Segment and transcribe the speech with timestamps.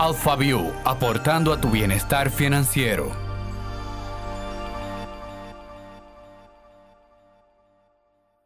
[0.00, 3.10] AlphaView, aportando a tu bienestar financiero.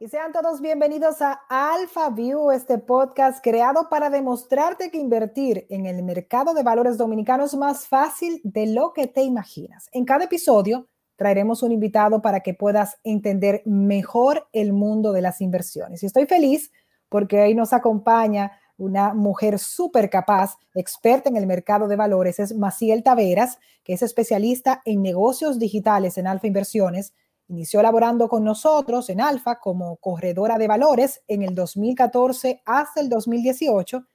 [0.00, 6.02] Y sean todos bienvenidos a AlphaView, este podcast creado para demostrarte que invertir en el
[6.02, 9.90] mercado de valores dominicano es más fácil de lo que te imaginas.
[9.92, 15.42] En cada episodio traeremos un invitado para que puedas entender mejor el mundo de las
[15.42, 16.02] inversiones.
[16.02, 16.72] Y estoy feliz
[17.10, 22.54] porque hoy nos acompaña una mujer súper capaz, experta en el mercado de valores, es
[22.54, 27.14] Maciel Taveras, que es especialista en negocios digitales en Alfa Inversiones.
[27.48, 33.08] Inició laborando con nosotros en Alfa como corredora de valores en el 2014 hasta el
[33.08, 34.06] 2018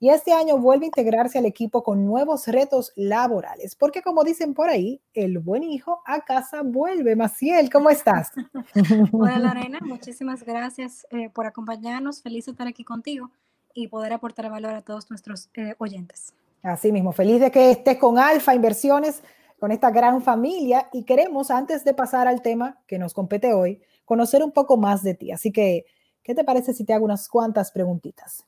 [0.00, 4.52] y este año vuelve a integrarse al equipo con nuevos retos laborales, porque como dicen
[4.52, 7.16] por ahí, el buen hijo a casa vuelve.
[7.16, 8.32] Maciel, ¿cómo estás?
[9.12, 12.20] Hola Lorena, muchísimas gracias eh, por acompañarnos.
[12.20, 13.30] Feliz estar aquí contigo
[13.74, 16.32] y poder aportar valor a todos nuestros eh, oyentes.
[16.62, 19.22] Así mismo, feliz de que estés con Alfa Inversiones,
[19.58, 23.82] con esta gran familia y queremos, antes de pasar al tema que nos compete hoy,
[24.04, 25.32] conocer un poco más de ti.
[25.32, 25.84] Así que,
[26.22, 28.46] ¿qué te parece si te hago unas cuantas preguntitas?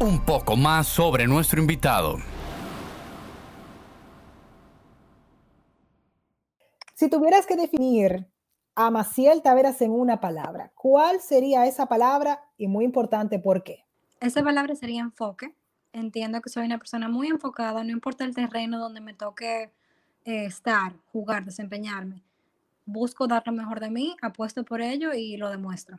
[0.00, 2.16] Un poco más sobre nuestro invitado.
[6.94, 8.26] Si tuvieras que definir
[8.76, 12.42] a Maciel Taveras en una palabra, ¿cuál sería esa palabra?
[12.58, 13.84] Y muy importante, ¿por qué?
[14.20, 15.54] Esa palabra sería enfoque.
[15.94, 19.72] Entiendo que soy una persona muy enfocada, no importa el terreno donde me toque
[20.26, 22.22] eh, estar, jugar, desempeñarme.
[22.84, 25.98] Busco dar lo mejor de mí, apuesto por ello y lo demuestro.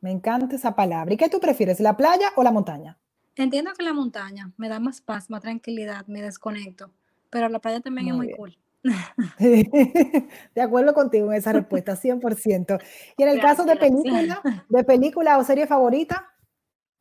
[0.00, 1.14] Me encanta esa palabra.
[1.14, 2.98] ¿Y qué tú prefieres, la playa o la montaña?
[3.36, 6.90] Entiendo que la montaña me da más paz, más tranquilidad, me desconecto,
[7.30, 8.58] pero la playa también es muy cool.
[10.54, 12.82] De acuerdo contigo en esa respuesta, 100%.
[13.16, 16.32] Y en el caso de película, de película o serie favorita.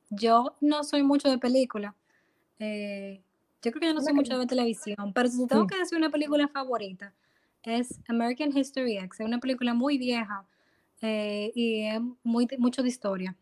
[0.10, 1.96] Yo no soy mucho de película.
[2.60, 3.22] Eh,
[3.62, 6.10] yo creo que yo no soy mucho de televisión, pero si tengo que decir una
[6.10, 7.14] película favorita,
[7.64, 9.20] es American History X.
[9.20, 10.46] Es una película muy vieja
[11.02, 13.36] eh, y es muy, mucho de historia.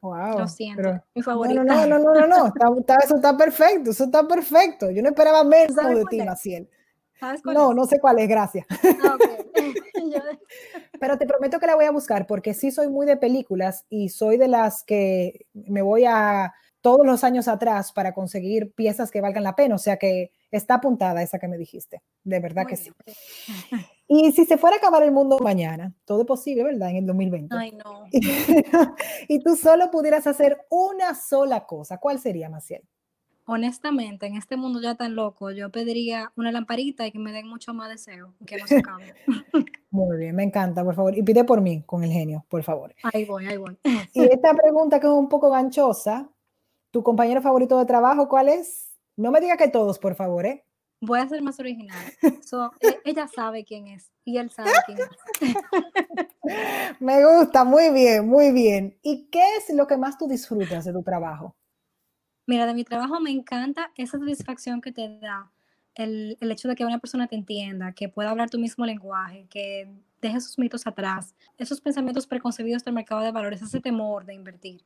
[0.00, 0.38] Wow.
[0.38, 1.62] Lo siento, mi favorita.
[1.62, 4.90] No, no, no, no, no, está, eso está perfecto, eso está perfecto.
[4.90, 6.68] Yo no esperaba menos de ti, Maciel.
[7.44, 8.66] No, no sé cuál es, gracias.
[9.02, 9.16] Ah,
[11.00, 14.08] Pero te prometo que la voy a buscar porque sí soy muy de películas y
[14.08, 19.20] soy de las que me voy a todos los años atrás para conseguir piezas que
[19.20, 19.74] valgan la pena.
[19.74, 22.02] O sea que está apuntada esa que me dijiste.
[22.24, 22.90] De verdad que sí.
[24.08, 26.90] Y si se fuera a acabar el mundo mañana, todo es posible, ¿verdad?
[26.90, 27.54] En el 2020.
[27.56, 28.06] Ay, no.
[29.28, 32.82] y tú solo pudieras hacer una sola cosa, ¿cuál sería, Maciel?
[33.50, 37.48] Honestamente, en este mundo ya tan loco, yo pediría una lamparita y que me den
[37.48, 39.14] mucho más deseo, que no se acabe.
[39.90, 41.18] Muy bien, me encanta, por favor.
[41.18, 42.94] Y pide por mí, con el genio, por favor.
[43.12, 43.76] Ahí voy, ahí voy.
[44.14, 46.30] Y esta pregunta que es un poco ganchosa,
[46.92, 48.92] ¿tu compañero favorito de trabajo cuál es?
[49.16, 50.64] No me diga que todos, por favor, ¿eh?
[51.00, 51.98] Voy a ser más original.
[52.22, 55.54] E, ella sabe quién es y él sabe quién es.
[57.00, 58.96] me gusta, muy bien, muy bien.
[59.02, 61.56] ¿Y qué es lo que más tú disfrutas de tu trabajo?
[62.50, 65.52] Mira, de mi trabajo me encanta esa satisfacción que te da
[65.94, 69.88] el, hecho de que una persona te entienda, que pueda hablar tu mismo lenguaje, que
[70.20, 74.82] deje esos mitos atrás, esos pensamientos preconcebidos del mercado de valores, ese temor de invertir.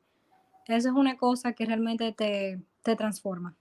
[0.66, 3.56] Eso es una cosa que realmente te, te transforma.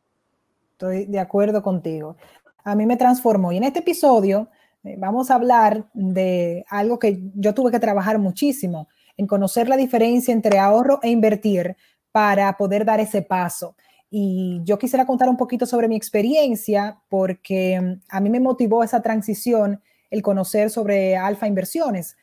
[0.73, 2.17] Estoy de acuerdo contigo.
[2.65, 3.53] A mí me transformó.
[3.53, 4.49] Y en este episodio
[4.83, 9.77] eh, vamos a hablar de algo que yo tuve que trabajar muchísimo, en conocer la
[9.77, 11.77] diferencia entre ahorro e invertir
[12.11, 13.77] para poder dar ese paso.
[14.15, 18.83] Y yo quisiera contar un poquito sobre mi experiencia porque mm, a mí me motivó
[18.83, 19.81] esa transición
[20.11, 22.15] el conocer sobre alfa inversiones,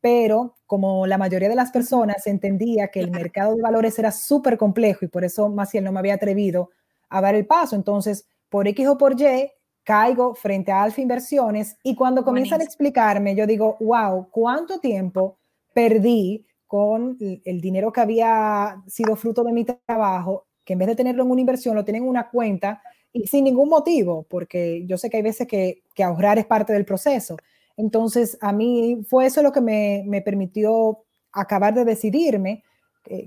[0.00, 4.58] pero como la mayoría de las personas entendía que el mercado de valores era súper
[4.58, 6.70] complejo y por eso Maciel no me había atrevido
[7.10, 7.76] a dar el paso.
[7.76, 9.48] Entonces, por X o por Y,
[9.84, 15.38] caigo frente a alfa inversiones y cuando comienzan a explicarme, yo digo, wow, ¿cuánto tiempo
[15.72, 20.96] perdí con el dinero que había sido fruto de mi trabajo que en vez de
[20.96, 22.82] tenerlo en una inversión, lo tienen en una cuenta
[23.12, 26.84] y sin ningún motivo, porque yo sé que hay veces que, ahorrar es parte del
[26.84, 27.36] proceso.
[27.76, 32.64] Entonces, a mí fue eso lo que me, permitió acabar de decidirme.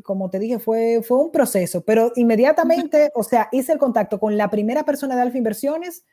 [0.03, 4.37] como te dije, fue, fue un proceso, pero inmediatamente, o sea, hice el contacto con
[4.37, 6.03] la primera persona de Alfa Inversiones,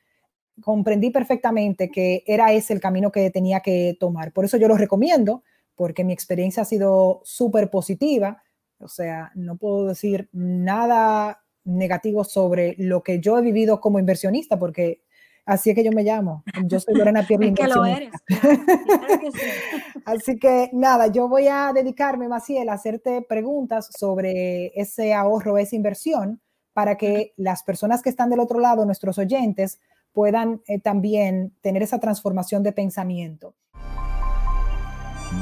[0.62, 4.32] comprendí perfectamente que era ese el camino que tenía que tomar.
[4.32, 5.42] Por eso yo lo recomiendo,
[5.74, 8.42] porque mi experiencia ha sido súper positiva.
[8.78, 14.58] O sea, no puedo decir nada negativo sobre lo que yo he vivido como inversionista,
[14.58, 15.02] porque
[15.44, 16.44] así es que yo me llamo.
[16.64, 17.54] Yo soy Lorena Pierre.
[17.54, 18.10] que lo eres.
[20.04, 25.74] Así que nada, yo voy a dedicarme, Maciel, a hacerte preguntas sobre ese ahorro, esa
[25.74, 26.40] inversión,
[26.72, 29.80] para que las personas que están del otro lado, nuestros oyentes,
[30.12, 33.56] puedan eh, también tener esa transformación de pensamiento.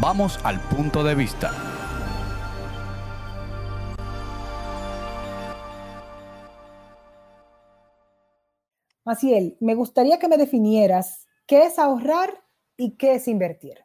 [0.00, 1.73] Vamos al punto de vista.
[9.04, 12.42] Maciel, me gustaría que me definieras qué es ahorrar
[12.76, 13.84] y qué es invertir.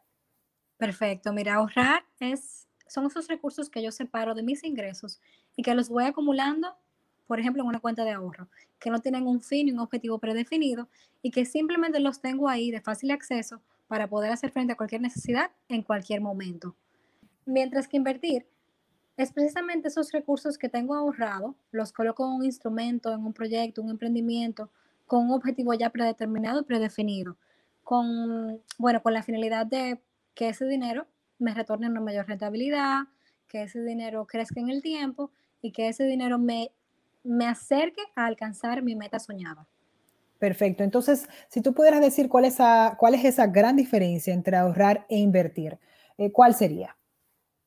[0.78, 5.20] Perfecto, mira, ahorrar es, son esos recursos que yo separo de mis ingresos
[5.56, 6.74] y que los voy acumulando,
[7.26, 10.18] por ejemplo, en una cuenta de ahorro, que no tienen un fin y un objetivo
[10.18, 10.88] predefinido
[11.20, 15.02] y que simplemente los tengo ahí de fácil acceso para poder hacer frente a cualquier
[15.02, 16.74] necesidad en cualquier momento.
[17.44, 18.46] Mientras que invertir
[19.18, 23.82] es precisamente esos recursos que tengo ahorrado, los coloco en un instrumento, en un proyecto,
[23.82, 24.70] un emprendimiento,
[25.10, 27.36] con un objetivo ya predeterminado y predefinido,
[27.82, 30.00] con, bueno, con la finalidad de
[30.34, 31.08] que ese dinero
[31.40, 33.00] me retorne una mayor rentabilidad,
[33.48, 36.70] que ese dinero crezca en el tiempo y que ese dinero me,
[37.24, 39.66] me acerque a alcanzar mi meta soñada.
[40.38, 40.84] Perfecto.
[40.84, 42.58] Entonces, si tú pudieras decir cuál es,
[42.96, 45.76] cuál es esa gran diferencia entre ahorrar e invertir,
[46.18, 46.96] eh, ¿cuál sería?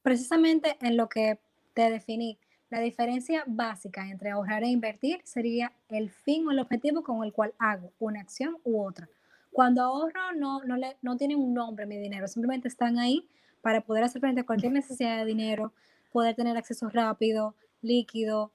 [0.01, 1.41] Precisamente en lo que
[1.73, 2.39] te definí,
[2.73, 7.31] la diferencia básica entre ahorrar e invertir sería el fin o el objetivo con el
[7.31, 9.07] cual hago una acción u otra.
[9.51, 13.29] Cuando ahorro no, no, le, no tienen un nombre mi dinero, simplemente están ahí
[13.61, 15.71] para poder hacer frente a cualquier necesidad de dinero,
[16.11, 17.53] poder tener acceso rápido,
[17.83, 18.51] líquido,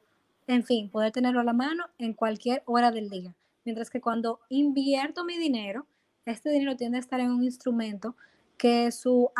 [0.48, 3.36] en fin, poder tenerlo a la mano en cualquier hora del día.
[3.64, 5.86] Mientras que cuando invierto mi dinero,
[6.26, 8.16] este dinero tiende a estar en un instrumento
[8.56, 9.30] que su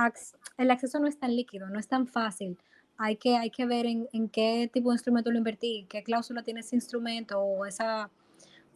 [0.56, 2.60] el acceso no es tan líquido, no es tan fácil
[2.98, 6.60] hay que, hay que ver en, qué tipo de instrumento lo invertí, qué cláusula tiene
[6.60, 8.10] ese instrumento o, esa,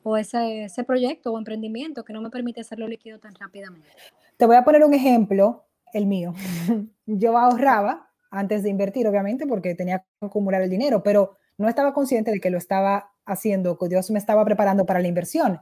[0.04, 3.88] o ese, ese proyecto o emprendimiento que no me permite hacerlo líquido tan rápidamente.
[4.36, 6.34] Te voy a poner un ejemplo, el mío.
[7.06, 11.92] Yo ahorraba antes de invertir, obviamente, porque tenía que acumular el dinero, pero no estaba
[11.92, 15.60] consciente de que lo estaba haciendo, que Dios me estaba preparando para la inversión.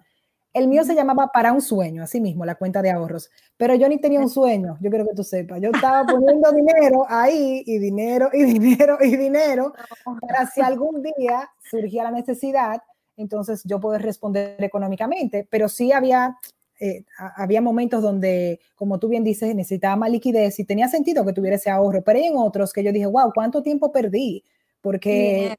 [0.52, 3.30] El mío se llamaba Para un sueño, así mismo, la cuenta de ahorros.
[3.56, 5.60] Pero yo ni tenía un sueño, yo quiero que tú sepas.
[5.60, 9.72] Yo estaba poniendo dinero ahí y dinero y dinero y dinero
[10.20, 12.82] para si algún día surgía la necesidad,
[13.16, 15.46] entonces yo poder responder económicamente.
[15.48, 16.36] Pero sí había,
[16.80, 17.04] eh,
[17.36, 21.56] había momentos donde, como tú bien dices, necesitaba más liquidez y tenía sentido que tuviera
[21.56, 22.02] ese ahorro.
[22.02, 24.44] Pero hay en otros que yo dije, wow, ¿cuánto tiempo perdí?
[24.80, 25.54] Porque...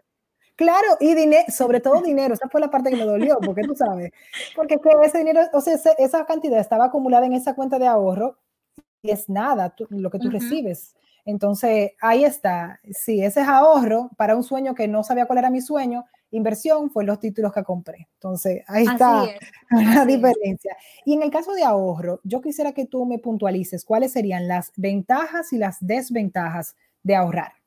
[0.55, 3.75] Claro, y dinero, sobre todo dinero, esa fue la parte que me dolió, porque tú
[3.75, 4.11] sabes,
[4.55, 8.37] porque ese dinero, o sea, esa cantidad estaba acumulada en esa cuenta de ahorro
[9.01, 10.95] y es nada lo que tú recibes.
[11.25, 15.49] Entonces, ahí está, sí, ese es ahorro para un sueño que no sabía cuál era
[15.49, 18.07] mi sueño, inversión fue los títulos que compré.
[18.15, 19.25] Entonces, ahí está
[19.69, 20.75] la diferencia.
[21.05, 24.71] Y en el caso de ahorro, yo quisiera que tú me puntualices cuáles serían las
[24.75, 27.60] ventajas y las desventajas de ahorrar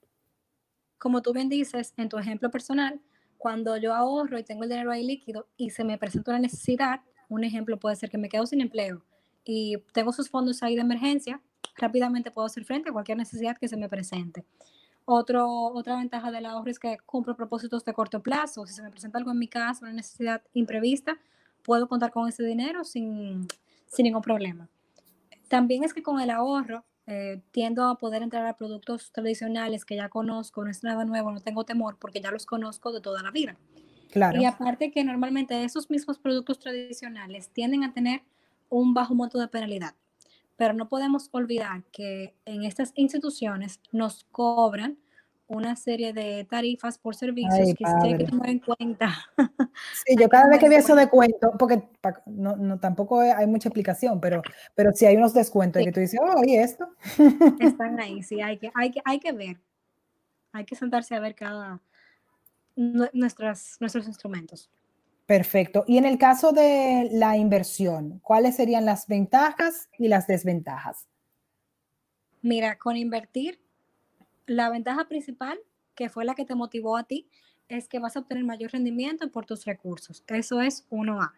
[1.05, 2.99] como tú bien dices, en tu ejemplo personal,
[3.37, 7.03] cuando yo ahorro y tengo el dinero ahí líquido y se me presenta una necesidad,
[7.29, 9.05] un ejemplo puede ser que me quedo sin empleo
[9.45, 11.43] y tengo sus fondos ahí de emergencia,
[11.77, 14.47] rápidamente puedo hacer frente a cualquier necesidad que se me presente.
[15.05, 18.67] Otro, otra ventaja del ahorro es que cumplo propósitos de corto plazo.
[18.67, 21.19] Si se me presenta algo en mi casa, una necesidad imprevista,
[21.63, 23.47] puedo contar con ese dinero sin,
[23.89, 24.71] sin ningún problema.
[25.49, 29.97] También es que con el ahorro eh, tiendo a poder entrar a productos tradicionales que
[29.97, 33.23] ya conozco, no es nada nuevo, no tengo temor porque ya los conozco de toda
[33.23, 33.57] la vida.
[34.11, 34.41] Claro.
[34.41, 38.23] Y aparte que normalmente esos mismos productos tradicionales tienden a tener
[38.71, 39.95] un bajo monto de penalidad,
[40.57, 44.99] pero no podemos olvidar que en estas instituciones nos cobran
[45.55, 49.15] una serie de tarifas por servicios que hay que tomar en cuenta.
[50.07, 51.83] Sí, yo cada vez que vi eso de cuento, porque
[52.27, 54.43] no, no, tampoco hay mucha explicación, pero,
[54.75, 56.89] pero sí hay unos descuentos y que tú dices, oh, ¿y esto?
[57.61, 59.57] Están ahí, sí, hay que, hay que, hay que ver.
[60.53, 61.81] Hay que sentarse a ver cada
[62.77, 64.71] nuestras, nuestros instrumentos.
[65.27, 65.85] Perfecto.
[65.87, 71.09] Y en el caso de la inversión, ¿cuáles serían las ventajas y las desventajas?
[72.43, 73.64] Mira, con invertir
[74.47, 75.59] la ventaja principal,
[75.95, 77.29] que fue la que te motivó a ti,
[77.69, 80.23] es que vas a obtener mayor rendimiento por tus recursos.
[80.27, 81.33] Eso es 1A.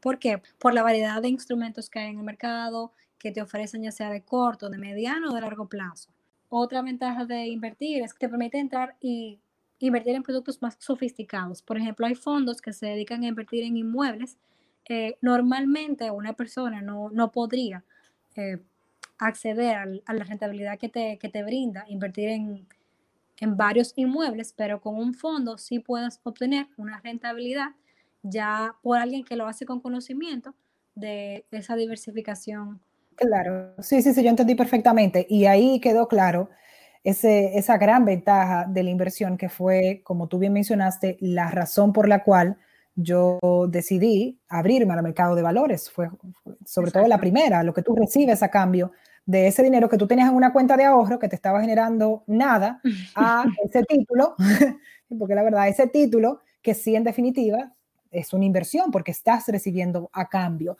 [0.00, 0.40] ¿Por qué?
[0.58, 4.10] Por la variedad de instrumentos que hay en el mercado, que te ofrecen ya sea
[4.10, 6.10] de corto, de mediano o de largo plazo.
[6.48, 9.40] Otra ventaja de invertir es que te permite entrar y
[9.80, 11.62] invertir en productos más sofisticados.
[11.62, 14.38] Por ejemplo, hay fondos que se dedican a invertir en inmuebles.
[14.88, 17.84] Eh, normalmente una persona no, no podría
[18.36, 18.58] eh,
[19.18, 22.66] acceder a la rentabilidad que te, que te brinda invertir en,
[23.40, 27.68] en varios inmuebles, pero con un fondo sí puedes obtener una rentabilidad
[28.22, 30.54] ya por alguien que lo hace con conocimiento
[30.94, 32.80] de esa diversificación.
[33.14, 36.50] Claro, sí, sí, sí, yo entendí perfectamente y ahí quedó claro
[37.04, 41.92] ese, esa gran ventaja de la inversión que fue, como tú bien mencionaste, la razón
[41.92, 42.58] por la cual
[42.96, 45.90] yo decidí abrirme al mercado de valores.
[45.90, 46.08] Fue,
[46.64, 48.92] sobre todo la primera, lo que tú recibes a cambio
[49.26, 52.22] de ese dinero que tú tenías en una cuenta de ahorro que te estaba generando
[52.26, 52.80] nada
[53.14, 54.34] a ese título,
[55.18, 57.72] porque la verdad, ese título que sí en definitiva
[58.10, 60.78] es una inversión porque estás recibiendo a cambio.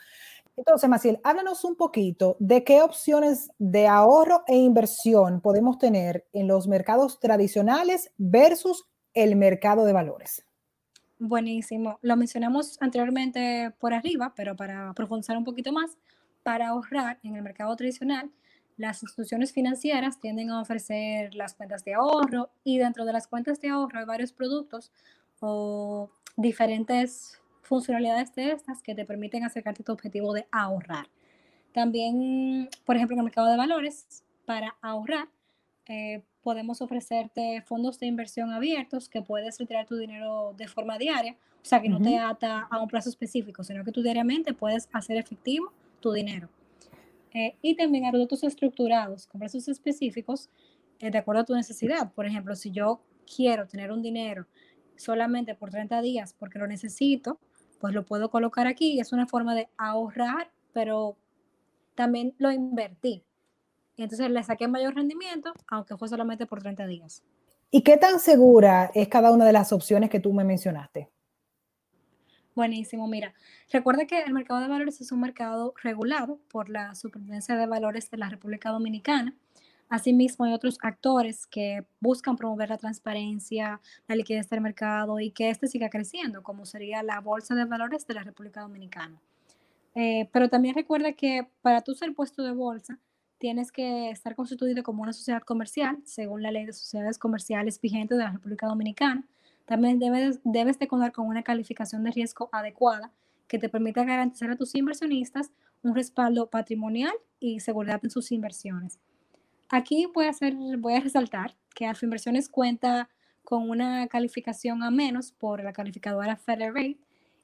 [0.56, 6.48] Entonces, Maciel, háblanos un poquito de qué opciones de ahorro e inversión podemos tener en
[6.48, 10.46] los mercados tradicionales versus el mercado de valores.
[11.18, 11.98] Buenísimo.
[12.00, 15.96] Lo mencionamos anteriormente por arriba, pero para profundizar un poquito más,
[16.46, 18.30] para ahorrar en el mercado tradicional,
[18.76, 23.60] las instituciones financieras tienden a ofrecer las cuentas de ahorro y dentro de las cuentas
[23.60, 24.92] de ahorro hay varios productos
[25.40, 31.08] o diferentes funcionalidades de estas que te permiten acercarte a tu objetivo de ahorrar.
[31.72, 35.26] También, por ejemplo, en el mercado de valores, para ahorrar,
[35.88, 41.32] eh, podemos ofrecerte fondos de inversión abiertos que puedes retirar tu dinero de forma diaria,
[41.60, 44.88] o sea, que no te ata a un plazo específico, sino que tú diariamente puedes
[44.92, 45.72] hacer efectivo
[46.06, 46.48] tu dinero.
[47.34, 50.48] Eh, y también hay productos estructurados con plazos específicos
[51.00, 52.12] eh, de acuerdo a tu necesidad.
[52.12, 54.46] Por ejemplo, si yo quiero tener un dinero
[54.94, 57.40] solamente por 30 días porque lo necesito,
[57.80, 59.00] pues lo puedo colocar aquí.
[59.00, 61.16] Es una forma de ahorrar, pero
[61.96, 63.25] también lo invertí.
[63.96, 67.25] Entonces le saqué mayor rendimiento, aunque fue solamente por 30 días.
[67.72, 71.10] ¿Y qué tan segura es cada una de las opciones que tú me mencionaste?
[72.56, 73.34] Buenísimo, mira,
[73.70, 78.10] recuerda que el mercado de valores es un mercado regulado por la Superintendencia de Valores
[78.10, 79.36] de la República Dominicana.
[79.90, 85.50] Asimismo, hay otros actores que buscan promover la transparencia, la liquidez del mercado y que
[85.50, 89.20] éste siga creciendo, como sería la Bolsa de Valores de la República Dominicana.
[89.94, 92.98] Eh, pero también recuerda que para tú ser puesto de bolsa,
[93.36, 98.14] tienes que estar constituido como una sociedad comercial, según la ley de sociedades comerciales vigente
[98.14, 99.26] de la República Dominicana.
[99.66, 103.12] También debes, debes de contar con una calificación de riesgo adecuada
[103.49, 105.50] que te permita garantizar a tus inversionistas
[105.82, 108.99] un respaldo patrimonial y seguridad en sus inversiones.
[109.68, 113.08] Aquí voy a, hacer, voy a resaltar que Alfa Inversiones cuenta
[113.42, 116.99] con una calificación a menos por la calificadora Federal Rate,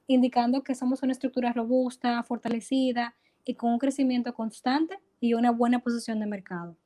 [0.07, 3.15] indicando que somos una estructura robusta, fortalecida
[3.45, 6.77] y con un crecimiento constante y una buena posición de mercado.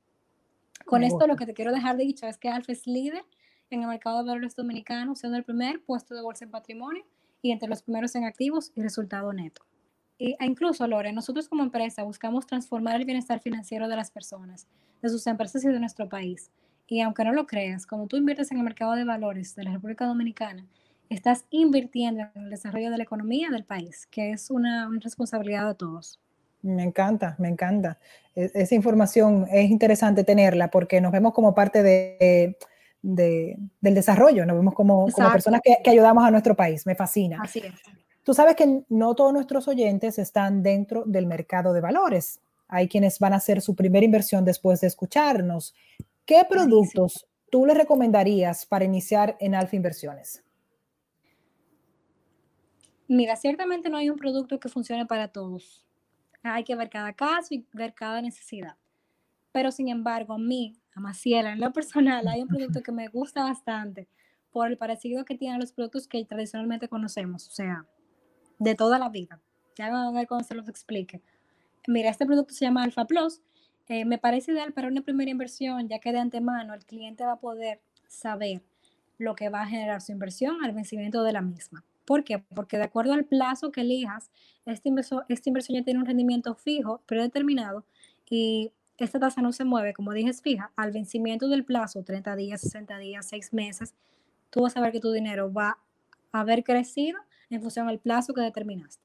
[0.86, 3.24] Con esto lo que te quiero dejar de dicho es que Alfa es líder
[3.70, 7.04] en el mercado de valores dominicanos, siendo el primer puesto de bolsa en patrimonio
[7.42, 9.64] y entre los primeros en activos y resultado neto.
[10.20, 14.68] e incluso, Lore, nosotros como empresa buscamos transformar el bienestar financiero de las personas,
[15.02, 16.52] de sus empresas y de nuestro país.
[16.88, 19.74] Y aunque no lo creas, cuando tú inviertes en el mercado de valores de la
[19.74, 20.66] República Dominicana,
[21.10, 25.76] estás invirtiendo en el desarrollo de la economía del país, que es una responsabilidad de
[25.76, 26.20] todos.
[26.62, 28.00] Me encanta, me encanta.
[28.36, 32.58] E, esa información es interesante tenerla porque nos vemos como parte de,
[33.02, 36.86] del desarrollo, nos vemos como, como personas que, que, ayudamos a nuestro país.
[36.86, 37.40] Me fascina.
[37.42, 37.74] Así es.
[38.24, 42.42] Tú sabes que no todos nuestros oyentes están dentro del mercado de valores.
[42.68, 45.74] Hay quienes van a hacer su primera inversión después de escucharnos.
[46.26, 50.44] ¿Qué productos tú les recomendarías para iniciar en Alfa Inversiones?
[53.08, 55.88] Mira, ciertamente no hay un producto que funcione para todos
[56.54, 58.76] hay que ver cada caso y ver cada necesidad.
[59.52, 63.08] Pero sin embargo, a mí, a Maciela, en lo personal, hay un producto que me
[63.08, 64.08] gusta bastante
[64.52, 67.86] por el parecido que tienen los productos que tradicionalmente conocemos, o sea,
[68.60, 69.40] de toda la vida.
[69.76, 71.22] Ya van a ver cuando se los explique.
[71.88, 73.42] Mira, este producto se llama Alpha Plus.
[73.88, 77.34] Eh, me parece ideal para una primera inversión, ya que de antemano el cliente va
[77.34, 78.64] a poder saber
[79.20, 81.86] lo que va a generar su inversión al vencimiento de la misma.
[82.06, 82.40] ¿Por qué?
[82.40, 84.32] Porque de acuerdo al plazo que elijas,
[84.66, 84.92] este
[85.30, 87.86] esta inversión ya tiene un rendimiento fijo, predeterminado,
[88.30, 88.72] y
[89.04, 90.72] esta tasa no se mueve, como dije, es fija.
[90.76, 93.94] Al vencimiento del plazo, 30 días, 60 días, 6 meses,
[94.50, 95.78] tú vas a ver que tu dinero va
[96.32, 99.04] a haber crecido en función al plazo que determinaste.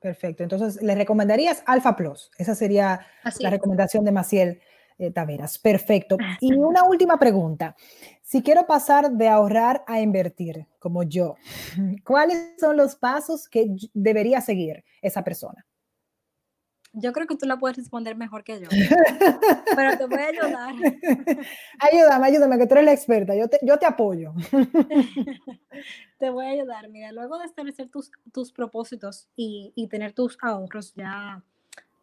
[0.00, 0.42] Perfecto.
[0.42, 2.30] Entonces, ¿le recomendarías Alfa Plus?
[2.38, 3.00] Esa sería
[3.40, 4.60] la recomendación de Maciel
[4.98, 5.58] eh, Taveras.
[5.58, 6.16] Perfecto.
[6.40, 7.76] Y una última pregunta.
[8.22, 11.36] Si quiero pasar de ahorrar a invertir, como yo,
[12.04, 15.66] ¿cuáles son los pasos que debería seguir esa persona?
[17.00, 18.68] Yo creo que tú la puedes responder mejor que yo,
[19.76, 20.74] pero te voy a ayudar.
[21.78, 24.34] ayúdame, ayúdame, que tú eres la experta, yo te, yo te apoyo.
[26.18, 30.38] te voy a ayudar, mira, luego de establecer tus, tus propósitos y, y tener tus
[30.42, 31.44] ahorros ya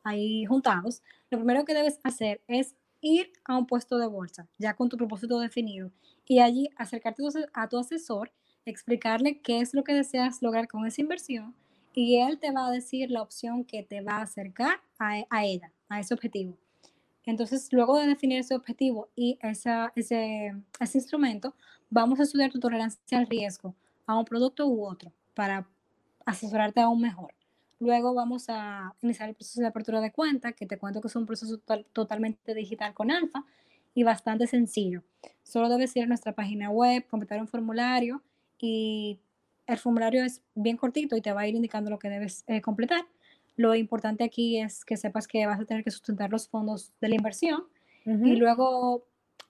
[0.04, 4.76] ahí juntados, lo primero que debes hacer es ir a un puesto de bolsa, ya
[4.76, 5.92] con tu propósito definido,
[6.26, 7.22] y allí acercarte
[7.54, 8.32] a tu asesor,
[8.66, 11.54] explicarle qué es lo que deseas lograr con esa inversión,
[11.96, 15.72] y él te va a decir la opción que te va a acercar a, ella,
[15.90, 16.58] a ese objetivo.
[17.26, 21.56] Entonces, luego de definir ese objetivo y ese, ese instrumento,
[21.90, 23.74] vamos a estudiar tu tolerancia al riesgo
[24.06, 25.68] a un producto u otro para
[26.26, 27.34] asesorarte aún mejor.
[27.80, 31.16] Luego vamos a iniciar el proceso de apertura de cuenta, que te cuento que es
[31.16, 31.60] un proceso
[31.94, 33.44] totalmente digital con Alfa
[33.94, 35.04] y bastante sencillo.
[35.44, 38.22] Solo debes ir a nuestra página web, completar un formulario
[38.60, 39.20] y
[39.68, 42.62] el formulario es bien cortito y te va a ir indicando lo que debes eh,
[42.62, 43.02] completar.
[43.56, 47.10] Lo importante aquí es que sepas que vas a tener que sustentar los fondos de
[47.10, 47.64] la inversión
[48.06, 49.08] y luego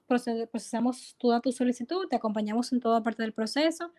[0.08, 3.92] procesamos toda tu solicitud, te acompañamos en toda parte del proceso.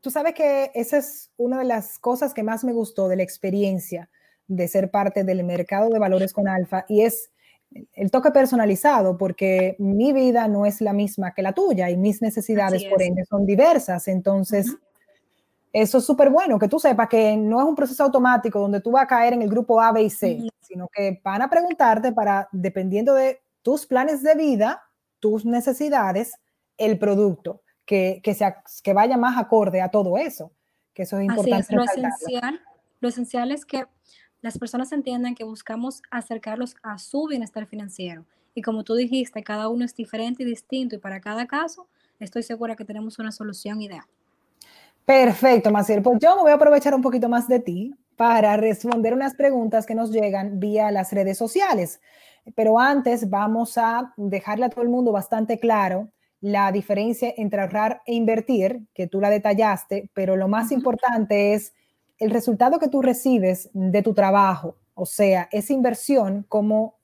[0.00, 3.22] Tú sabes que esa es una de las cosas que más me gustó de la
[3.22, 4.10] experiencia
[4.48, 7.30] de ser parte del mercado de valores con Alfa y es
[7.92, 12.20] el toque personalizado, porque mi vida no es la misma que la tuya y mis
[12.20, 14.08] necesidades, por ende, son diversas.
[14.08, 14.76] Entonces,
[15.72, 18.90] eso es súper bueno, que tú sepas que no es un proceso automático donde tú
[18.90, 22.12] vas a caer en el grupo A, B y C, sino que van a preguntarte
[22.12, 24.82] para, dependiendo de tus planes de vida,
[25.20, 26.34] tus necesidades,
[26.76, 30.52] el producto, que, que, sea, que vaya más acorde a todo eso,
[30.92, 31.74] que eso es importante.
[31.74, 32.60] Lo, esencial,
[33.00, 33.84] lo esencial es que
[34.40, 38.24] las personas entiendan que buscamos acercarlos a su bienestar financiero.
[38.54, 41.86] Y como tú dijiste, cada uno es diferente y distinto y para cada caso
[42.18, 44.04] estoy segura que tenemos una solución ideal.
[45.10, 46.02] Perfecto, Maciel.
[46.02, 49.84] Pues yo me voy a aprovechar un poquito más de ti para responder unas preguntas
[49.84, 52.00] que nos llegan vía las redes sociales.
[52.54, 58.02] Pero antes vamos a dejarle a todo el mundo bastante claro la diferencia entre ahorrar
[58.06, 61.74] e invertir, que tú la detallaste, pero lo más importante es
[62.20, 67.00] el resultado que tú recibes de tu trabajo, o sea, esa inversión, cómo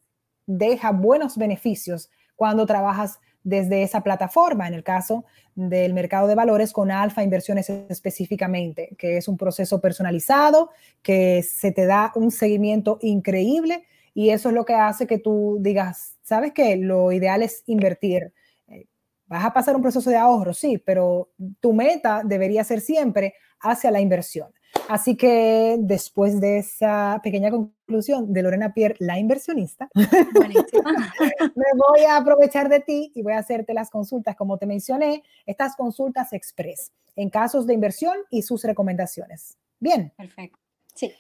[0.47, 5.25] deja buenos beneficios cuando trabajas desde esa plataforma, en el caso
[5.55, 11.71] del mercado de valores con Alfa Inversiones específicamente, que es un proceso personalizado, que se
[11.71, 13.85] te da un seguimiento increíble
[14.15, 16.77] y eso es lo que hace que tú digas, ¿sabes qué?
[16.77, 18.33] Lo ideal es invertir.
[18.67, 18.87] Eh,
[19.27, 23.93] vas a pasar un proceso de ahorro, sí, pero tu meta debería ser siempre hacia
[23.93, 24.49] la inversión.
[24.89, 32.17] Así que después de esa pequeña conclusión de Lorena Pierre, la inversionista, me voy a
[32.17, 36.93] aprovechar de ti y voy a hacerte las consultas, como te mencioné, estas consultas express
[37.17, 39.59] en casos de inversión y sus recomendaciones.
[39.81, 40.13] Bien.
[40.17, 40.59] Perfecto.
[40.95, 41.13] Sí.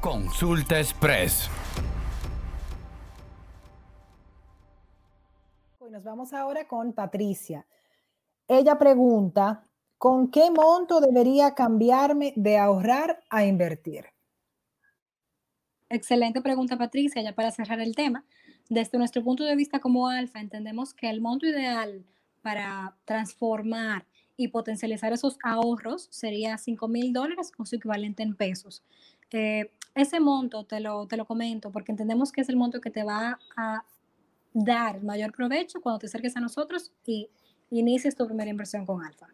[0.00, 1.48] Consulta express.
[5.86, 7.66] Y nos vamos ahora con Patricia.
[8.48, 9.64] Ella pregunta,
[9.98, 14.06] ¿Con qué monto debería cambiarme de ahorrar a invertir?
[15.88, 18.24] Excelente pregunta, Patricia, ya para cerrar el tema.
[18.68, 22.04] Desde nuestro punto de vista como alfa, entendemos que el monto ideal
[22.42, 24.04] para transformar
[24.36, 28.82] y potencializar esos ahorros sería 5 mil dólares o su equivalente en pesos.
[29.30, 32.90] Eh, ese monto te lo, te lo comento porque entendemos que es el monto que
[32.90, 33.84] te va a
[34.52, 37.30] dar mayor provecho cuando te acerques a nosotros y
[37.70, 39.28] inicies tu primera inversión con Alfa.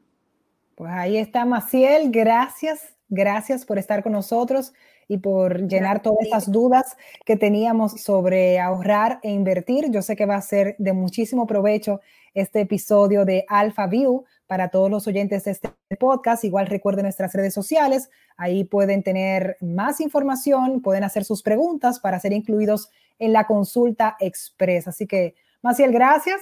[0.74, 4.72] Pues ahí está Maciel, gracias, gracias por estar con nosotros
[5.08, 9.90] y por llenar todas esas dudas que teníamos sobre ahorrar e invertir.
[9.90, 12.00] Yo sé que va a ser de muchísimo provecho
[12.34, 16.44] este episodio de Alpha View para todos los oyentes de este podcast.
[16.44, 22.18] Igual recuerden nuestras redes sociales, ahí pueden tener más información, pueden hacer sus preguntas para
[22.18, 24.88] ser incluidos en la consulta express.
[24.88, 26.40] Así que, Maciel, gracias.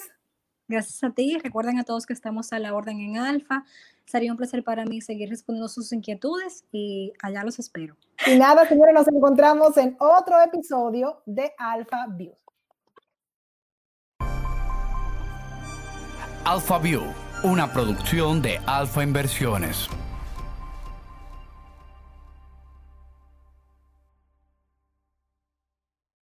[0.68, 1.36] Gracias a ti.
[1.42, 3.64] Recuerden a todos que estamos a la orden en Alfa.
[4.10, 7.96] Sería un placer para mí seguir respondiendo sus inquietudes y allá los espero.
[8.26, 12.34] Y nada, señores, nos encontramos en otro episodio de Alpha View.
[16.44, 17.02] Alpha View,
[17.44, 19.88] una producción de Alfa Inversiones.